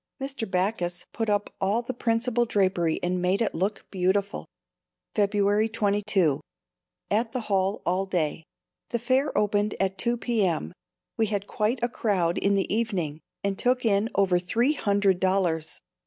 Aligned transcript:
Mr. 0.19 0.49
Backus 0.49 1.05
put 1.13 1.29
up 1.29 1.53
all 1.61 1.83
the 1.83 1.93
principal 1.93 2.47
drapery 2.47 2.99
and 3.03 3.21
made 3.21 3.39
it 3.39 3.53
look 3.53 3.85
beautiful. 3.91 4.47
February 5.13 5.69
22. 5.69 6.41
At 7.11 7.33
the 7.33 7.41
hall 7.41 7.83
all 7.85 8.07
day. 8.07 8.43
The 8.89 8.97
fair 8.97 9.37
opened 9.37 9.75
at 9.79 9.99
2 9.99 10.17
p.m. 10.17 10.73
We 11.17 11.27
had 11.27 11.45
quite 11.45 11.77
a 11.83 11.87
crowd 11.87 12.39
in 12.39 12.55
the 12.55 12.73
evening 12.75 13.21
and 13.43 13.59
took 13.59 13.85
in 13.85 14.09
over 14.15 14.39
three 14.39 14.73
hundred 14.73 15.19
dollars. 15.19 15.79